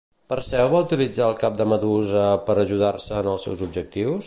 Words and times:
Perseu 0.31 0.69
va 0.71 0.79
utilitzar 0.85 1.27
el 1.33 1.37
cap 1.43 1.59
de 1.59 1.67
Medusa 1.73 2.25
per 2.49 2.57
ajudar-se 2.65 3.21
en 3.23 3.33
els 3.35 3.49
seus 3.49 3.65
objectius? 3.71 4.19